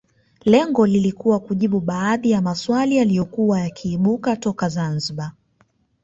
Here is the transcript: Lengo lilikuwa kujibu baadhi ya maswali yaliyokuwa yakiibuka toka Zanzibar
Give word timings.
Lengo 0.45 0.85
lilikuwa 0.85 1.39
kujibu 1.39 1.79
baadhi 1.79 2.31
ya 2.31 2.41
maswali 2.41 2.95
yaliyokuwa 2.97 3.59
yakiibuka 3.61 4.35
toka 4.37 4.69
Zanzibar 4.69 5.31